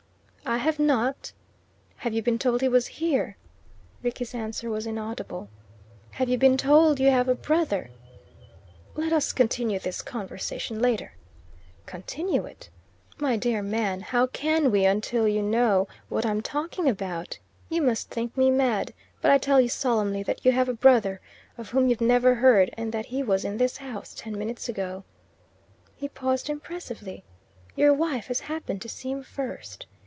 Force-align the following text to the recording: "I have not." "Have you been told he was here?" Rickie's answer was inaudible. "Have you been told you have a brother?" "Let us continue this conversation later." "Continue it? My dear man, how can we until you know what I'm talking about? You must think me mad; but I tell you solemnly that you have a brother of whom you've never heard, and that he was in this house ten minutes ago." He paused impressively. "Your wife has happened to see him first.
"I 0.43 0.57
have 0.57 0.79
not." 0.79 1.31
"Have 1.97 2.13
you 2.13 2.21
been 2.21 2.37
told 2.37 2.59
he 2.59 2.67
was 2.67 2.85
here?" 2.85 3.37
Rickie's 4.03 4.35
answer 4.35 4.69
was 4.69 4.85
inaudible. 4.85 5.47
"Have 6.09 6.27
you 6.27 6.37
been 6.37 6.57
told 6.57 6.99
you 6.99 7.09
have 7.09 7.29
a 7.29 7.35
brother?" 7.35 7.89
"Let 8.95 9.13
us 9.13 9.31
continue 9.31 9.79
this 9.79 10.01
conversation 10.01 10.81
later." 10.81 11.13
"Continue 11.85 12.45
it? 12.47 12.69
My 13.17 13.37
dear 13.37 13.61
man, 13.63 14.01
how 14.01 14.27
can 14.27 14.71
we 14.71 14.83
until 14.83 15.25
you 15.25 15.41
know 15.41 15.87
what 16.09 16.25
I'm 16.25 16.41
talking 16.41 16.89
about? 16.89 17.39
You 17.69 17.81
must 17.81 18.09
think 18.09 18.35
me 18.35 18.51
mad; 18.51 18.93
but 19.21 19.31
I 19.31 19.37
tell 19.37 19.61
you 19.61 19.69
solemnly 19.69 20.21
that 20.23 20.43
you 20.43 20.51
have 20.51 20.67
a 20.67 20.73
brother 20.73 21.21
of 21.57 21.69
whom 21.69 21.87
you've 21.87 22.01
never 22.01 22.35
heard, 22.35 22.71
and 22.75 22.91
that 22.91 23.05
he 23.05 23.23
was 23.23 23.45
in 23.45 23.57
this 23.57 23.77
house 23.77 24.13
ten 24.13 24.37
minutes 24.37 24.67
ago." 24.67 25.05
He 25.95 26.09
paused 26.09 26.49
impressively. 26.49 27.23
"Your 27.75 27.93
wife 27.93 28.27
has 28.27 28.41
happened 28.41 28.81
to 28.81 28.89
see 28.89 29.11
him 29.11 29.23
first. 29.23 29.85